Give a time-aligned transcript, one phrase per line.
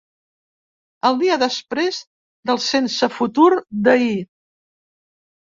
[1.09, 1.99] El dia després
[2.51, 3.47] del sense futur
[3.89, 4.21] d’ahir.